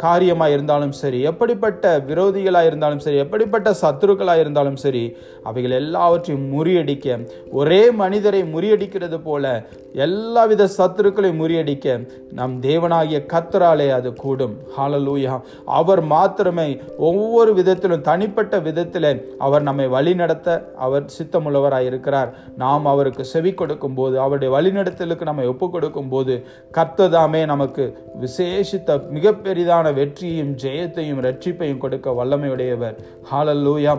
காரியமாக 0.00 0.50
இருந்தாலும் 0.50 0.92
சரி 0.92 1.20
எப்படிப்பட்ட 1.22 1.98
விரோதிகளாக 1.98 2.66
இருந்தாலும் 2.66 2.98
சரி 2.98 3.16
எப்படிப்பட்ட 3.16 3.74
சத்துருக்களாக 3.82 4.38
இருந்தாலும் 4.38 4.76
சரி 4.76 5.16
அவைகள் 5.42 5.70
எல்லாவற்றையும் 5.70 6.46
முறியடிக்க 6.52 7.18
ஒரே 7.50 7.90
மனிதரை 7.90 8.42
முறியடிக்கிறது 8.42 9.20
போல 9.20 9.44
எல்லாவித 9.92 10.68
சத்துருக்களையும் 10.76 11.40
முறியடிக்க 11.40 11.86
நம் 12.32 12.62
தேவனாகிய 12.62 13.26
கத்தராலே 13.32 13.88
அது 13.90 14.14
கூடும். 14.14 14.54
ஹாலலூயா 14.76 15.40
அவர் 15.64 16.02
மாத்திரமே 16.02 16.66
ஒவ்வொரு 16.98 17.54
விதத்திலும் 17.54 18.00
தனிப்பட்ட 18.00 18.58
விதத்தில் 18.58 19.08
அவர் 19.38 19.62
நம்மை 19.62 19.88
வழிநடத்த 19.88 20.48
அவர் 20.76 21.04
சித்தமுள்ளவராக 21.18 21.80
இருக்கிறார் 21.80 22.30
நாம் 22.56 22.86
அவருக்கு 22.86 23.24
செவி 23.24 23.54
கொடுக்கும் 23.54 23.94
போது 23.94 24.20
அவருடைய 24.20 24.50
வழிநடத்தலுக்கு 24.56 25.22
நம்மை 25.22 25.46
ஒப்பு 25.46 25.70
கொடுக்கும் 25.70 26.08
போது 26.08 26.36
கர்த்ததாமே 26.74 27.46
நமக்கு 27.46 27.86
விசேஷித்த 28.20 29.00
மிகப்பெரிதான 29.12 29.89
பெரிதான 29.90 29.98
வெற்றியையும் 29.98 30.54
ஜெயத்தையும் 30.62 31.22
ரட்சிப்பையும் 31.26 31.82
கொடுக்க 31.84 32.10
வல்லமையுடையவர். 32.20 32.96
ஹalleluya 33.30 33.94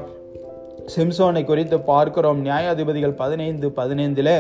சிம்சோனை 0.94 1.42
குறித்து 1.46 1.78
பார்க்கிறோம். 1.90 2.40
நியாயாதிபதிகள் 2.46 3.20
பதினைந்து 3.20 3.68
பதினைந்தில் 3.80 4.36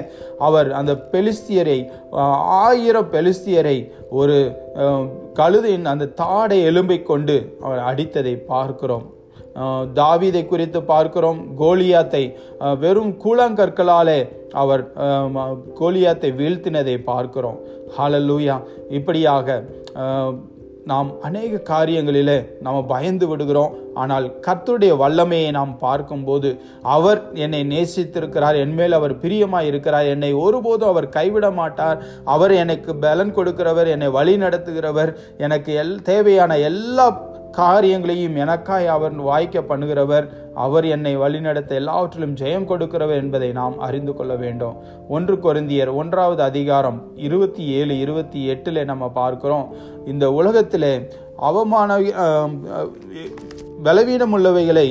அவர் 0.48 0.70
அந்த 0.80 0.94
பெலிஸ்தியரை 1.12 1.78
ஆயிரம் 2.66 3.12
பெலிஸ்தியரை 3.16 3.78
ஒரு 4.20 4.38
கழுதையின் 5.40 5.90
அந்த 5.92 6.12
தாடை 6.22 6.60
எலும்பை 6.70 6.98
கொண்டு 7.12 7.36
அவர் 7.66 7.82
அடித்ததை 7.90 8.36
பார்க்கிறோம். 8.54 9.06
தாவிதை 9.56 9.96
தாவீதை 10.00 10.42
குறித்து 10.48 10.80
பார்க்கிறோம். 10.92 11.40
கோலியாத்தை 11.62 12.22
வெறும் 12.84 13.14
கூழாங்கற்களாலே 13.24 14.20
அவர் 14.62 14.84
கோலியாத்தை 15.80 16.30
வீழ்த்தினதை 16.40 16.96
பார்க்கிறோம். 17.10 17.60
ஹாலல்லூயா 17.98 18.56
இப்படியாக 18.98 19.48
நாம் 20.90 21.10
அநேக 21.22 21.60
காரியங்களிலே 21.70 22.36
நாம் 22.66 22.88
பயந்து 22.88 23.26
விடுகிறோம். 23.28 23.74
ஆனால் 23.94 24.26
கர்த்தருடைய 24.48 24.94
வல்லமையை 25.02 25.50
நாம் 25.52 25.74
பார்க்கும்போது 25.78 26.50
அவர் 26.82 27.20
என்னை 27.34 27.62
நேசித்திருக்கிறார் 27.74 28.58
என்மேல் 28.64 28.98
அவர் 29.00 29.14
பிரியமாக 29.24 29.70
இருக்கிறார் 29.72 30.12
என்னை 30.14 30.32
ஒருபோதும் 30.46 30.92
அவர் 30.94 31.10
கைவிட 31.10 31.52
மாட்டார். 31.52 32.00
அவர் 32.26 32.54
எனக்கு 32.64 32.96
பலன் 32.96 33.36
கொடுக்கிறவர் 33.36 33.88
என்னை 33.88 34.10
வழி 34.10 34.36
நடத்துகிறவர் 34.38 35.12
எனக்கு 35.38 35.74
எல் 35.84 35.96
தேவையான 36.02 36.58
எல்லா 36.70 37.08
காரியங்களையும் 37.52 38.36
எனக்காய் 38.36 38.88
அவர் 38.88 39.16
வாய்க்க 39.16 39.60
பண்ணுகிறவர். 39.60 40.28
அவர் 40.56 40.86
என்னை 40.86 41.16
வழிநடத்த 41.16 41.76
எல்லாவற்றிலும் 41.76 42.36
ஜெயம் 42.36 42.70
கொடுக்கிறவர் 42.72 43.22
என்பதை 43.22 43.52
நாம் 43.52 43.80
அறிந்து 43.80 44.14
கொள்ள 44.14 44.36
வேண்டும். 44.36 44.76
ஒன்று 45.10 45.36
கொரிந்தியர் 45.36 45.94
ஒன்றாவது 45.94 46.44
அதிகாரம் 46.44 47.12
இருபத்தி 47.16 47.66
ஏழு 47.66 48.00
இருபத்தி 48.00 48.46
எட்டில் 48.46 48.86
நம்ம 48.86 49.10
பார்க்கிறோம். 49.10 49.76
இந்த 50.06 50.32
உலகத்திலே 50.32 51.08
அவமான 51.50 52.00
பலவீனம் 53.86 54.34
உள்ளவைகளை 54.36 54.88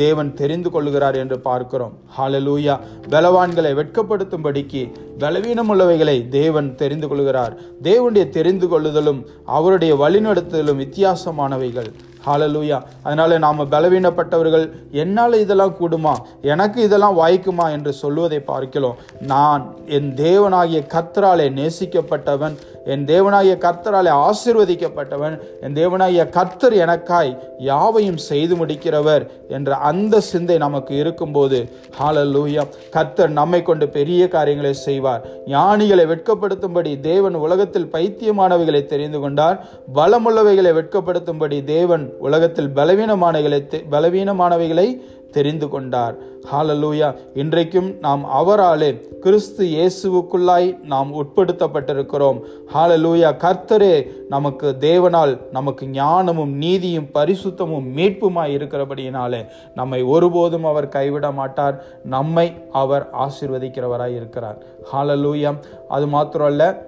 தேவன் 0.00 0.30
தெரிந்து 0.40 0.68
கொள்கிறார் 0.70 1.16
என்று 1.22 1.36
பார்க்கிறோம். 1.46 1.94
ஹாலலூயா 2.16 2.74
பலவான்களை 3.14 3.70
வெட்கப்படுத்தும்படிக்கு 3.78 4.82
பலவீனம் 5.22 5.70
உள்ளவைகளை 5.72 6.16
தேவன் 6.38 6.68
தெரிந்து 6.82 7.06
கொள்கிறார். 7.08 7.54
தேவனுடைய 7.88 8.26
தெரிந்து 8.36 8.66
கொள்ளுதலும் 8.68 9.20
அவருடைய 9.56 9.94
வழிநடத்துதலும் 10.02 10.82
வித்தியாசமானவைகள். 10.84 11.90
ஹாலலூயா 12.26 12.78
அதனால 13.02 13.38
நாம் 13.44 13.60
பலவீனப்பட்டவர்கள் 13.72 14.64
என்னால் 15.02 15.40
இதெல்லாம் 15.44 15.76
கூடுமா? 15.80 16.14
எனக்கு 16.52 16.78
இதெல்லாம் 16.86 17.18
வாய்க்குமா? 17.18 17.66
என்று 17.76 17.92
சொல்லுவதை 18.02 18.40
பார்க்கிறோம். 18.50 18.98
நான் 19.32 19.62
என் 19.96 20.10
தேவனாகிய 20.24 20.80
கத்தராலே 20.94 21.46
நேசிக்கப்பட்டவன் 21.60 22.56
என் 22.84 23.04
தேவனாகிய 23.04 23.56
கர்த்தராலே 23.58 24.30
ஆசீர்வதிக்கப்பட்டவன் 24.30 25.38
என் 25.60 25.74
தேவனாகிய 25.74 26.28
கர்த்தர் 26.28 26.72
எனக்காய் 26.72 27.38
யாவையும் 27.58 28.16
செய்து 28.16 28.56
முடிக்கிறவர் 28.56 29.26
என்ற 29.48 29.74
அந்த 29.74 30.20
சிந்தை 30.20 30.58
நமக்கு 30.58 30.96
இருக்கும்போது 30.96 31.68
ஹalleluya 32.00 32.66
கர்த்தர் 32.90 33.30
நம்மை 33.30 33.62
கொண்டு 33.62 33.88
பெரிய 33.88 34.28
காரியங்களை 34.28 34.72
செய்வார். 34.72 35.26
ஞானிகளை 35.46 36.06
வெட்கப்படுத்தும்படி 36.06 37.00
தேவன் 37.00 37.34
உலகத்தில் 37.34 37.90
பைத்தியமானவைகளை 37.92 38.86
தெரிந்து 38.86 39.20
கொண்டார். 39.20 39.66
பலமுள்ளவைகளை 39.94 40.72
வெட்கப்படுத்தும்படி 40.72 41.64
தேவன் 41.64 42.12
உலகத்தில் 42.18 42.68
பலவீனமானவைகளை 42.68 43.66
தெ- 43.66 43.84
பலவீனமானவைகளை 43.90 45.02
தெரிந்து 45.30 45.68
கொண்டார். 45.68 46.14
ஹாலலூயா 46.52 47.14
இன்றைக்கும் 47.34 47.94
நாம் 48.00 48.22
அவராலே 48.38 48.90
கிறிஸ்து 49.18 49.66
இயேசுவுக்குள்ளாய் 49.66 50.84
நாம் 50.84 51.10
உட்படுத்தப்பட்டிருக்கிறோம். 51.22 52.38
ஹாலலூயா 52.74 53.30
கர்த்தரே 53.44 54.10
நமக்கு 54.28 54.76
தேவனால் 54.80 55.38
நமக்கு 55.52 55.86
ஞானமும் 55.88 56.54
நீதியும் 56.56 57.08
பரிசுத்தமும் 57.14 57.88
மீட்புமாய் 57.96 58.54
இருக்கிறபடியினாலே 58.58 59.46
நம்மை 59.74 60.02
ஒருபோதும் 60.02 60.64
அவர் 60.64 60.88
கைவிட 60.88 61.30
மாட்டார். 61.30 61.84
நம்மை 62.04 62.52
அவர் 62.72 63.10
ஆசிர்வதிக்கிறவராய் 63.24 64.14
இருக்கிறார். 64.14 64.58
ஹாலலூயா 64.92 65.58
அது 65.88 66.06
மாத்திரம் 66.06 66.46
அல்ல 66.46 66.86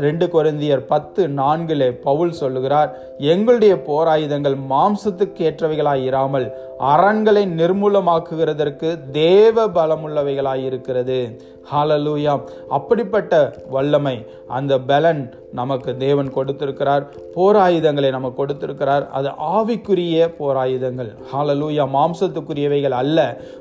ரெண்டு 0.00 0.26
குறைந்தியர் 0.26 0.84
பத்து 0.92 1.28
நான்கிலே 1.28 1.90
பவுல் 1.90 2.32
சொல்லுகிறார் 2.32 2.90
எங்களுடைய 3.18 3.74
போராயுதங்கள் 3.88 4.56
மாம்சத்துக்கு 4.72 5.42
ஏற்றவைகளாய் 5.48 6.04
இராமல் 6.04 6.46
அரண்களை 6.78 7.42
நிர்மூலமாக்குகிறதற்கு 7.60 9.10
தேவ 9.10 9.68
பலமுள்ளவைகளாய் 9.68 10.64
இருக்கிறது. 10.64 11.42
ஹாலலூயா 11.70 12.34
அப்படிப்பட்ட 12.68 13.32
வல்லமை 13.70 14.26
அந்த 14.48 14.78
பலன் 14.78 15.34
நமக்கு 15.52 15.96
தேவன் 15.96 16.32
கொடுத்திருக்கிறார் 16.32 17.04
போராயுதங்களை 17.34 18.10
நமக்கு 18.10 18.36
கொடுத்திருக்கிறார். 18.36 19.10
அது 19.10 19.28
ஆவிக்குரிய 19.28 20.28
போராயுதங்கள். 20.38 21.10
ஹாலலூயா 21.32 21.84
மாம்சத்துக்குரியவைகள் 21.96 22.96
அல்ல 23.02 23.18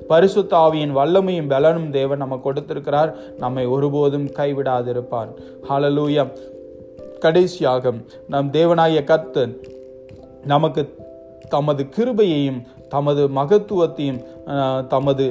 பரிசுத்த 0.08 0.58
ஆவியின் 0.58 0.96
வல்லமையும் 1.00 1.50
பலனும் 1.50 1.89
தேவன் 1.91 2.17
நமக்கு 2.17 2.44
கொடுத்திருக்கிறார். 2.44 3.12
நம்மை 3.38 3.65
ஒருபோதும் 3.65 4.29
கைவிடாதிருப்பார். 4.39 5.32
ஹாலலூயா 5.70 6.25
கடைசியாக 7.19 7.93
நம் 8.27 8.51
தேவனாய 8.51 9.03
கத்தன் 9.03 9.53
நமக்கு 10.46 10.81
தமது 11.50 11.89
கிருபையையும் 11.96 12.60
தமது 12.89 13.27
மகத்துவத்தையும் 13.31 14.19
அஹ், 14.48 14.88
தமது 14.88 15.25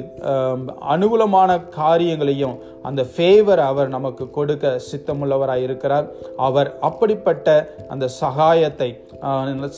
அனுகூலமான 0.87 1.49
காரியங்களையும் 1.71 2.55
அந்த 2.87 3.01
ஃபேவர் 3.11 3.61
அவர் 3.69 3.89
நமக்கு 3.95 4.25
கொடுக்க 4.37 4.65
சித்தமுள்ளவராக 4.89 5.65
இருக்கிறார். 5.67 6.05
அவர் 6.47 6.69
அப்படிப்பட்ட 6.87 7.47
அந்த 7.93 8.05
சகாயத்தை 8.21 8.89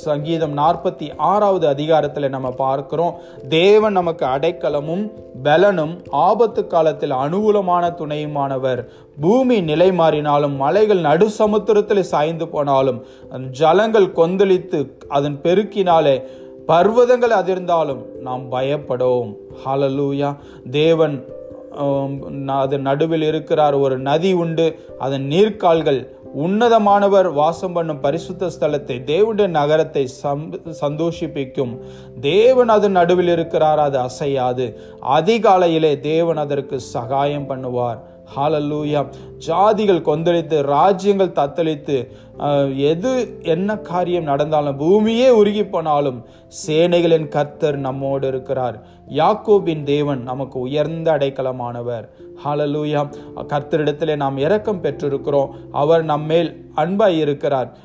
சங்கீதம் 0.08 0.56
நாற்பத்தி 0.60 1.08
ஆறாவது 1.32 1.66
அதிகாரத்தில் 1.74 2.34
நம்ம 2.36 2.50
பார்க்கிறோம். 2.64 3.14
தேவன் 3.60 3.98
நமக்கு 4.00 4.26
அடைக்கலமும் 4.36 5.04
பலனும் 5.46 5.94
ஆபத்து 6.28 6.62
காலத்தில் 6.74 7.16
அனுகூலமான 7.24 7.84
துணையுமானவர். 8.02 8.82
பூமி 9.24 9.58
நிலை 9.70 9.90
மாறினாலும் 10.02 10.56
மலைகள் 10.64 11.06
நடு 11.10 11.30
சமுத்திரத்தில் 11.40 12.10
சாய்ந்து 12.12 12.48
போனாலும் 12.54 13.02
ஜலங்கள் 13.62 14.10
கொந்தளித்து 14.20 14.82
அதன் 15.18 15.40
பெருக்கினாலே 15.46 16.16
பர்வதங்கள் 16.72 17.34
அதிர்ந்தாலும் 17.42 18.02
நாம் 18.26 18.44
பயப்படோம். 18.56 19.30
ஹலலூயா 19.64 20.30
தேவன் 20.80 21.16
அது 22.48 22.80
நடுவில் 22.80 23.22
இருக்கிறார் 23.22 23.74
ஒரு 23.74 24.00
நதி 24.00 24.34
உண்டு. 24.34 24.80
அதன் 25.00 25.28
நீர்க்கால்கள் 25.30 26.08
உன்னதமானவர் 26.38 27.34
வாசம் 27.34 27.74
பண்ணும் 27.74 28.00
பரிசுத்த 28.00 28.46
ஸ்தலத்தை 28.46 29.04
தேவனுடைய 29.04 29.48
நகரத்தை 29.48 30.10
சம்- 30.24 30.74
சந்தோஷிப்பிக்கும். 30.82 31.78
தேவன் 32.20 32.70
அதன் 32.70 32.92
நடுவில் 32.92 33.28
இருக்கிறார் 33.28 33.80
அது 33.80 33.98
அசையாது. 33.98 34.80
அதிகாலையிலே 35.10 36.00
தேவன் 36.00 36.38
அதற்கு 36.38 36.80
சகாயம் 36.80 37.50
பண்ணுவார். 37.50 38.00
ஹாலல்லூயா 38.38 39.08
ஜாதிகள் 39.48 40.02
கொந்தளித்து 40.02 40.62
ராஜ்யங்கள் 40.62 41.28
தத்தளித்து 41.28 42.12
எது 42.78 43.40
என்ன 43.42 43.78
காரியம் 43.78 44.24
நடந்தாலும் 44.24 44.78
பூமியே 44.78 45.30
உருகி 45.30 45.66
போனாலும் 45.66 46.26
சேனைகளின் 46.68 47.28
கர்த்தர் 47.28 47.78
நம்மோடு 47.78 48.28
இருக்கிறார். 48.28 48.84
யாக்கோபின் 49.10 49.84
தேவன் 49.84 50.24
நமக்கு 50.24 50.60
உயர்ந்த 50.60 51.12
அடைக்கலமானவர். 51.12 52.10
ஹலலூயா 52.46 53.10
கர்த்தரிடத்திலே 53.36 54.16
நாம் 54.16 54.38
இரக்கம் 54.38 54.84
பெற்றிருக்கிறோம். 54.84 55.48
அவர் 55.72 56.04
நம்மேல் 56.04 56.72
அன்பாய் 56.76 57.18
இருக்கிறார். 57.18 57.78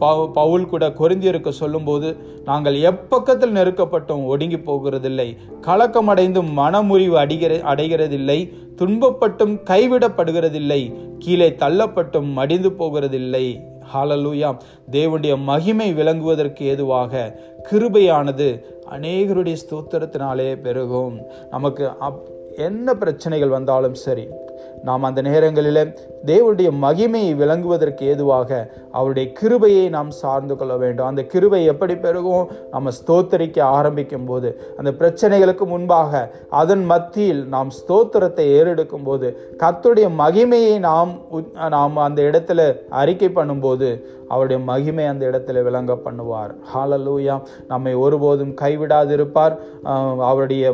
பவு- 0.00 0.32
பவுல் 0.32 0.66
கூட 0.66 0.88
கொரிந்தியருக்கு 0.88 1.48
சொல்லும்போது 1.48 2.16
நாங்கள் 2.44 2.74
எப்பக்கத்தில் 2.74 3.50
நெருக்கப்பட்டும் 3.50 4.24
ஒடுங்கி 4.24 4.56
போகிறதில்லை. 4.56 5.36
கலக்கமடைந்து 5.62 6.52
மனமுறிவு 6.52 7.16
அடைகிற 7.16 7.60
அடைகிறதில்லை. 7.62 8.52
துன்பப்பட்டும் 8.76 9.62
கைவிடப்படுகிறதில்லை. 9.70 10.94
கீழே 11.18 11.50
தள்ளப்பட்டும் 11.50 12.32
மடிந்து 12.32 12.70
போகிறதில்லை. 12.70 13.74
ஹாலலூயா 13.94 14.50
தேவனுடைய 14.90 15.34
மகிமை 15.50 15.94
விளங்குவதற்கு 15.94 16.62
ஏதுவாக 16.62 17.40
கிருபையானது 17.70 18.48
அநேகருடைய 18.90 19.56
ஸ்தோத்திரத்தினாலே 19.62 20.60
பெருகும். 20.60 21.20
நமக்கு 21.50 21.88
அப் 21.98 22.22
என்ன 22.56 22.94
பிரச்சனைகள் 22.94 23.48
வந்தாலும் 23.48 23.94
சரி 23.94 24.26
நாம் 24.82 25.02
அந்த 25.02 25.20
நேரங்களில் 25.22 25.98
தேவனுடைய 26.26 26.70
மகிமையை 26.82 27.36
விளங்குவதற்கு 27.36 28.02
ஏதுவாக 28.02 28.72
அவருடைய 28.92 29.32
கிருபையை 29.32 29.88
நாம் 29.88 30.10
சார்ந்து 30.10 30.56
கொள்ள 30.56 30.76
வேண்டும். 30.76 31.06
அந்த 31.06 31.22
கிருபை 31.22 31.64
எப்படி 31.64 31.96
பெருகும்? 31.96 32.48
நம்ம 32.70 32.90
ஸ்தோத்தரிக்க 32.90 33.60
ஆரம்பிக்கும் 33.60 34.24
போது 34.24 34.60
அந்த 34.76 34.90
பிரச்சனைகளுக்கு 34.90 35.66
முன்பாக 35.66 36.30
அதன் 36.50 36.84
மத்தியில் 36.84 37.46
நாம் 37.46 37.68
ஸ்தோத்திரத்தை 37.68 38.40
ஏறெடுக்கும் 38.40 39.04
போது 39.04 39.54
கத்துடைய 39.58 40.10
மகிமையை 40.18 40.78
நாம் 40.78 41.10
உ- 41.30 41.68
நாம் 41.68 41.96
அந்த 41.96 42.22
இடத்துல 42.22 42.88
அறிக்கை 42.88 43.28
பண்ணும்போது 43.28 44.02
அவருடைய 44.28 44.62
மகிமை 44.62 45.06
அந்த 45.06 45.26
இடத்துல 45.26 45.62
விளங்க 45.62 45.92
பண்ணுவார். 45.92 46.54
ஹாலலூயா 46.74 47.42
நம்மை 47.68 47.94
ஒருபோதும் 47.94 48.54
கைவிடாதிருப்பார். 48.60 49.56
அவருடைய 50.20 50.72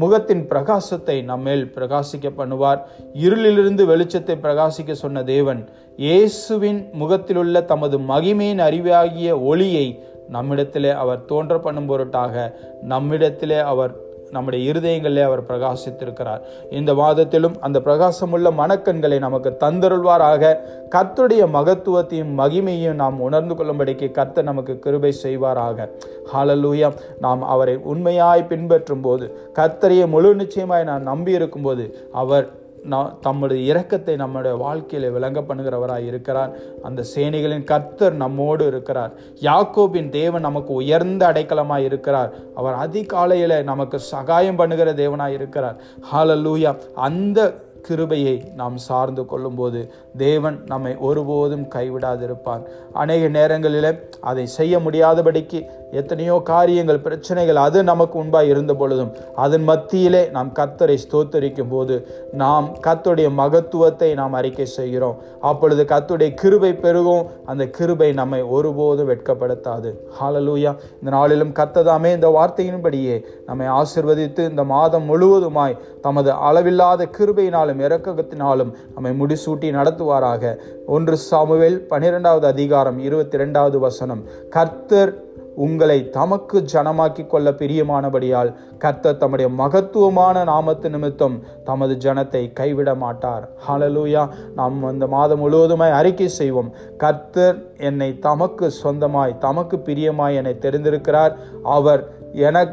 முகத்தின் 0.00 0.42
பிரகாசத்தை 0.48 1.24
நம்மேல் 1.24 1.64
பிரகாசிக்க 1.74 2.28
பண்ணுவார். 2.36 2.80
இருளிலிருந்து 3.14 3.82
வெளிச்சத்தை 3.92 4.36
பிரகாசிக்க 4.42 4.92
சொன்ன 4.92 5.22
தேவன் 5.22 5.60
இயேசுவின் 5.96 6.80
முகத்திலுள்ள 6.92 7.64
தமது 7.64 7.98
மகிமையின் 7.98 8.62
அறிவாகிய 8.68 9.40
ஒளியை 9.40 9.86
நம்மிடத்திலே 10.28 10.90
அவர் 10.90 11.24
தோன்ற 11.24 11.58
பண்ணும் 11.58 11.86
பொருட்டாக 11.86 12.34
நம்மிடத்திலே 12.82 13.58
அவர் 13.72 13.92
நம்முடைய 14.32 14.72
இருதயங்களிலே 14.72 15.22
அவர் 15.22 15.46
பிரகாசித்திருக்கிறார். 15.48 16.42
இந்த 16.70 16.94
மாதத்திலும் 16.94 17.56
அந்த 17.60 17.80
பிரகாசமுள்ள 17.86 18.50
மனக்கண்களை 18.60 19.18
நமக்கு 19.18 19.50
தந்தருள்வாராக. 19.60 20.54
கர்த்தருடைய 20.94 21.44
மகத்துவத்தையும் 21.56 22.32
மகிமையும் 22.42 23.00
நாம் 23.02 23.20
உணர்ந்து 23.20 23.54
கொள்ளும்படிக்கு 23.54 24.10
கர்த்தர் 24.10 24.48
நமக்கு 24.50 24.78
கிருபை 24.78 25.12
செய்வாராக. 25.22 25.88
ஹாலலூயா 26.32 26.90
நாம் 27.20 27.42
அவரை 27.42 27.76
உண்மையாய் 27.92 28.48
பின்பற்றும் 28.48 29.00
போது 29.00 29.26
கர்த்தரையே 29.54 30.06
முழு 30.06 30.34
நிச்சயமாய் 30.34 30.88
நான் 30.90 31.08
நம்பி 31.12 31.32
இருக்கும்போது 31.32 31.86
அவர் 32.12 32.46
நான் 32.82 33.18
தம்முடைய 33.20 33.74
இரக்கத்தை 33.74 34.16
நம்முடைய 34.16 34.56
வாழ்க்கையில 34.56 35.12
விளங்க 35.12 35.40
பண்ணுகிறவராய் 35.40 36.06
இருக்கிறார். 36.06 36.56
அந்த 36.82 37.04
சேனைகளின் 37.14 37.64
கர்த்தர் 37.64 38.14
நம்மோடு 38.14 38.66
இருக்கிறார். 38.66 39.12
யாக்கோபின் 39.40 40.08
தேவன் 40.08 40.40
நமக்கு 40.40 40.72
உயர்ந்த 40.72 41.32
அடைக்கலமாய் 41.32 41.84
இருக்கிறார். 41.84 42.32
அவர் 42.54 42.90
அதிகாலையில 42.90 43.62
நமக்கு 43.62 43.98
சகாயம் 43.98 44.56
பண்ணுகிற 44.56 44.92
தேவனாய் 44.92 45.32
இருக்கிறார். 45.32 45.76
ஹalleluya 46.12 46.76
அந்த 46.94 47.54
கிருபையை 47.88 48.36
நாம் 48.54 48.76
சார்ந்து 48.86 49.22
கொள்ளும்போது 49.24 49.80
தேவன் 50.16 50.58
நம்மை 50.64 50.92
ஒருபோதும் 51.00 51.66
கைவிடாதிருப்பான் 51.74 52.64
அநேக 53.02 53.28
நேரங்களில் 53.28 53.90
அதை 54.30 54.44
செய்ய 54.56 54.78
முடியாதபடிக்கு 54.78 55.60
எத்தனையோ 56.00 56.36
காரியங்கள் 56.42 57.02
பிரச்சனைகள் 57.06 57.58
அது 57.64 57.78
நமக்கு 57.82 58.14
முன்பாக 58.18 58.50
இருந்த 58.52 58.72
பொழுதும் 58.74 59.10
அதன் 59.36 59.64
மத்தியிலே 59.70 60.22
நாம் 60.36 60.50
கத்தரை 60.58 60.96
ஸ்தோத்தரிக்கும் 61.02 61.72
போது 61.72 61.96
நாம் 62.32 62.66
கத்துடைய 62.86 63.28
மகத்துவத்தை 63.40 64.08
நாம் 64.20 64.36
அறிக்கை 64.38 64.66
செய்கிறோம். 64.76 65.16
அப்பொழுது 65.40 65.84
கத்துடைய 65.92 66.30
கிருபை 66.34 66.72
பெருகும் 66.74 67.26
அந்த 67.44 67.64
கிருபை 67.78 68.10
நம்மை 68.20 68.40
ஒருபோதும் 68.56 69.10
வெட்கப்படுத்தாது. 69.10 69.90
ஹாலலூயா 70.20 70.72
இந்த 71.00 71.10
நாளிலும் 71.16 71.52
கத்ததாமே 71.60 72.12
இந்த 72.18 72.30
வார்த்தையின்படியே 72.38 73.16
நம்மை 73.46 73.68
ஆசிர்வதித்து 73.80 74.44
இந்த 74.52 74.64
மாதம் 74.74 75.08
முழுவதுமாய் 75.10 75.78
தமது 76.06 76.30
அளவில்லாத 76.48 77.08
கிருபையினால் 77.18 77.71
கிருபையினாலும் 77.72 77.80
இறக்கத்தினாலும் 77.80 78.72
நம்மை 78.94 79.12
முடிசூட்டி 79.20 79.70
நடத்துவாராக. 79.72 80.56
ஒன்று 80.86 81.16
சாமுவேல் 81.16 81.86
பனிரெண்டாவது 81.86 82.46
அதிகாரம் 82.46 82.98
இருபத்தி 82.98 83.38
ரெண்டாவது 83.38 83.78
வசனம். 83.78 84.24
கர்த்தர் 84.50 85.30
உங்களை 85.54 86.10
தமக்கு 86.10 86.64
ஜனமாக்கி 86.72 87.26
கொள்ள 87.26 87.50
பிரியமானபடியால் 87.50 88.54
கர்த்தர் 88.78 89.16
தம்முடைய 89.16 89.50
மகத்துவமான 89.50 90.44
நாமத்து 90.44 90.88
நிமித்தம் 90.88 91.42
தமது 91.64 91.94
ஜனத்தை 91.94 92.52
கைவிட 92.52 92.94
மாட்டார். 92.94 93.48
ஹலலூயா 93.68 94.28
நாம் 94.54 94.84
அந்த 94.84 95.06
மாதம் 95.06 95.48
முழுவதுமாய் 95.48 95.90
அறிக்கை 95.90 96.28
செய்வோம். 96.28 96.72
கர்த்தர் 96.96 97.76
என்னை 97.76 98.18
தமக்கு 98.18 98.70
சொந்தமாய் 98.84 99.38
தமக்கு 99.38 99.76
பிரியமாய் 99.76 100.34
என்னை 100.34 100.56
தெரிந்திருக்கிறார். 100.60 101.32
அவர் 101.62 102.20
என 102.34 102.64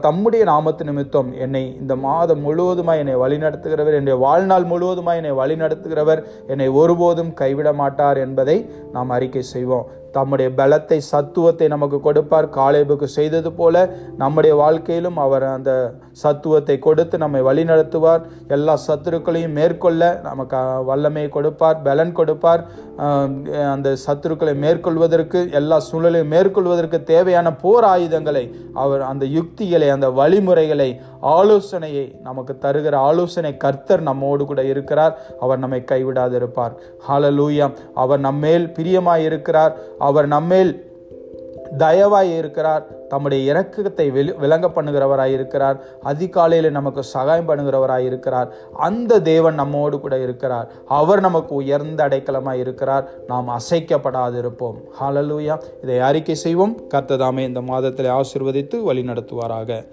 தம்முடைய 0.00 0.44
நாமத்து 0.44 0.84
நிமித்தம் 0.84 1.30
என்னை 1.38 1.76
இந்த 1.80 1.96
மாதம் 1.96 2.42
முழுவதுமாய் 2.46 2.96
என்னை 2.96 3.16
வழிநடத்துகிறவர் 3.16 3.98
என்னுடைய 3.98 4.14
வாழ்நாள் 4.14 4.64
முழுவதுமாய் 4.64 5.20
என்னை 5.22 5.32
வழிநடத்துகிறவர் 5.32 6.22
என்னை 6.46 6.68
ஒருபோதும் 6.68 7.32
கைவிட 7.34 7.72
மாட்டார் 7.72 8.16
என்பதை 8.16 8.70
நாம் 8.92 9.10
அறிக்கை 9.10 9.42
செய்வோம். 9.42 9.86
தம்முடைய 10.16 10.48
பலத்தை 10.60 10.98
சத்துவத்தை 11.12 11.66
நமக்கு 11.74 11.98
கொடுப்பார். 12.06 12.46
காலேபுக்கு 12.58 13.08
செய்தது 13.18 13.50
போல 13.60 13.84
நம்முடைய 14.22 14.54
வாழ்க்கையிலும் 14.62 15.18
அவர் 15.26 15.46
அந்த 15.56 15.72
சத்துவத்தை 16.22 16.76
கொடுத்து 16.86 17.16
நம்மை 17.24 17.42
வழிநடத்துவார். 17.48 18.22
எல்லா 18.56 18.74
சத்துருக்களையும் 18.86 19.56
மேற்கொள்ள 19.60 20.02
நமக்கு 20.28 20.60
வல்லமையை 20.90 21.30
கொடுப்பார் 21.38 21.82
பலன் 21.88 22.14
கொடுப்பார். 22.20 22.62
அந்த 23.74 23.88
சத்துருக்களை 24.04 24.54
மேற்கொள்வதற்கு 24.62 25.40
எல்லா 25.58 25.76
சூழலையும் 25.88 26.32
மேற்கொள்வதற்கு 26.34 26.98
தேவையான 27.12 27.48
போர் 27.62 27.86
ஆயுதங்களை 27.92 28.44
அவர் 28.84 29.02
அந்த 29.10 29.24
யுக்திகளை 29.36 29.88
அந்த 29.96 30.08
வழிமுறைகளை 30.20 30.88
ஆலோசனையை 31.36 32.06
நமக்கு 32.26 32.52
தருகிற 32.64 32.94
ஆலோசனை 33.08 33.52
கர்த்தர் 33.64 34.02
நம்மோடு 34.08 34.42
கூட 34.50 34.60
இருக்கிறார். 34.72 35.14
அவர் 35.44 35.62
நம்மை 35.62 35.80
கைவிடாதிருப்பார். 35.92 36.74
ஹாலலூயா 37.06 37.66
அவர் 38.02 38.20
நம்மேல் 38.28 38.66
பிரியமாயிருக்கிறார். 38.76 39.72
அவர் 39.98 40.26
நம்மேல் 40.26 40.86
தயவாய் 41.78 42.36
இருக்கிறார். 42.36 43.06
தம்முடைய 43.08 43.52
இறக்கத்தை 43.52 44.10
வெளி 44.10 44.32
விளங்க 44.32 44.66
பண்ணுகிறவராய் 44.66 45.32
இருக்கிறார். 45.32 45.84
அதிகாலையில் 46.02 46.70
நமக்கு 46.70 47.02
சகாயம் 47.02 47.48
பண்ணுகிறவராய் 47.48 48.04
இருக்கிறார். 48.04 48.52
அந்த 48.72 49.20
தேவன் 49.20 49.54
நம்மோடு 49.54 50.00
கூட 50.00 50.18
இருக்கிறார். 50.18 50.68
அவர் 50.86 51.20
நமக்கு 51.20 51.54
உயர்ந்த 51.54 52.08
அடைக்கலமாக 52.08 52.56
இருக்கிறார். 52.56 53.08
நாம் 53.26 53.48
அசைக்கப்படாதிருப்போம். 53.48 54.78
ஹாலலூயா 55.00 55.60
இதை 55.82 55.98
அறிக்கை 55.98 56.34
செய்வோம். 56.34 56.80
கர்த்ததாமே 56.94 57.38
இந்த 57.38 57.60
மாதத்தில் 57.60 58.06
ஆசிர்வதித்து 58.06 58.82
வழி 58.82 59.02
நடத்துவாராக 59.02 59.84